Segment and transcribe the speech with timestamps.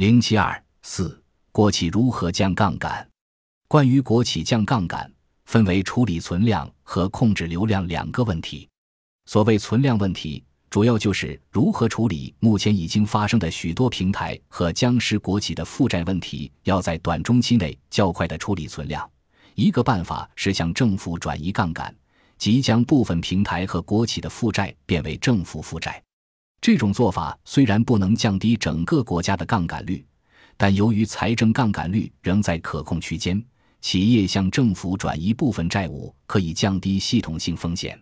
[0.00, 1.22] 零七二四，
[1.52, 3.06] 国企如何降杠杆？
[3.68, 5.12] 关于国企降杠杆，
[5.44, 8.66] 分为处理存量和控制流量两个问题。
[9.26, 19.06] 所谓存量问题，主要就是如何处理目前已经发生的许多平台和僵尸国企的负债问题，要在短中期内较快的处理存量。
[19.54, 21.94] 一个办法是向政府转移杠杆，
[22.38, 26.02] 即将部分平台和国企的负债变为政府负债。
[26.60, 30.04] 这种做法虽然不能降低整个国家的杠杆率，
[30.58, 33.42] 但由于财政杠杆率仍在可控区间，
[33.80, 37.98] 企业向政府转移部分债务可以降低系统性风险。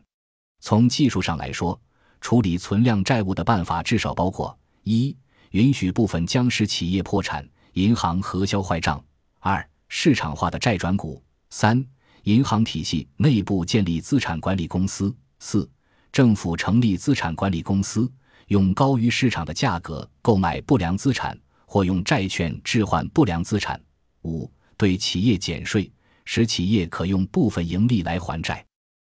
[0.61, 1.80] 从技术上来说，
[2.21, 5.16] 处理存量债务的办法至少包括：一、
[5.52, 9.01] 允许部分僵尸企业破产，银行核销坏账；
[9.38, 11.23] 二、市场化的债转股。
[11.51, 11.83] 三、
[12.25, 15.71] 银行体系内部建立资产管理公司；四、
[16.11, 18.11] 政府成立资产管理公司，
[18.48, 23.79] 用高于市场的价格购买不良资产，或用债券置换不良资产；
[24.24, 25.91] 五、对企业减税，
[26.24, 28.65] 使企业可用部分盈利来还债。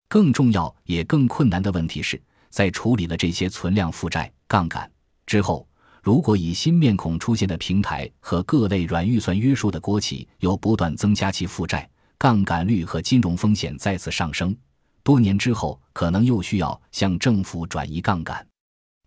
[0.08, 4.90] 更重要也更困难的问题是，在处理了这些存量负债杠杆
[5.26, 5.68] 之后，
[6.04, 11.90] 如果以新面孔出现的平台和各类软预算约束的国企又不断增加其负债，
[12.20, 14.56] 杠杆率和金融风险再次上升，
[15.02, 18.46] 多年之后可能又需要向政府转移杠杆。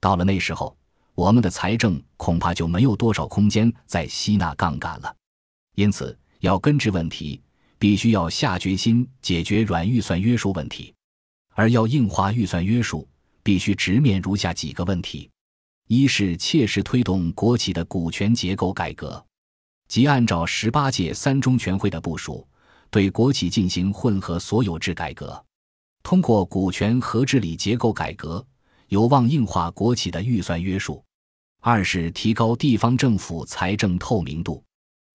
[0.00, 0.76] 到了那时候，
[1.14, 5.14] 我们的财政恐怕就没有多少空间再吸纳杠杆了。
[5.74, 7.40] 因此，要根治问题，
[7.78, 10.94] 必须要下决心解决软预算约束问题。
[11.54, 13.08] 而要硬化预算约束，
[13.42, 15.30] 必须直面如下几个问题：
[15.88, 19.24] 一是切实推动国企的股权结构改革，
[19.88, 22.46] 即按照十八届三中全会的部署。
[22.88, 25.44] 对国企进行混合所有制改革，
[26.02, 28.46] 通过股权和治理结构改革，
[28.88, 31.02] 有望硬化国企的预算约束。
[31.60, 34.62] 二是提高地方政府财政透明度，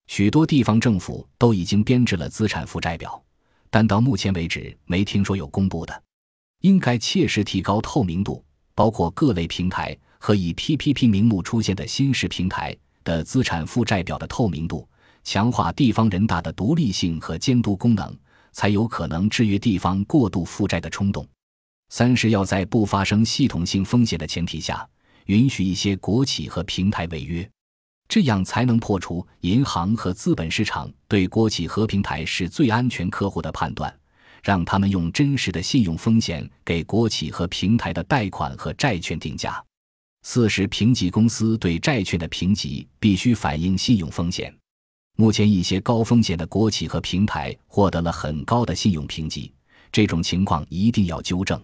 [0.08, 3.24] 许多地方政府都已经编制了资产负债表，
[3.70, 6.04] 但到目前为止没听说有公布的。
[6.62, 8.44] 应该切实提高透明度，
[8.76, 14.88] 包括各类平台和以 PPP 名目出现的新式平台的资产负债表的透明度。
[15.24, 18.14] 强化地方人大的独立性和监督功能，
[18.52, 21.28] 才有可能制约地方过度负债的冲动。
[21.92, 24.88] 三是要在不发生系统性风险的前提下，
[25.26, 27.48] 允许一些国企和平台违约，
[28.08, 33.94] 这样才能破除银行和资本市场对国企和平台是最安全客户的判断，
[34.42, 39.62] 让他们用真实的信用风险给国企和平台的贷款和债券定价。
[40.24, 44.56] 四是评级公司对债券的评级必须反映信用风险。
[45.18, 49.52] 目前，一些高风险的国企和平台获得了很高的信用评级，
[49.92, 51.62] 这种情况一定要纠正。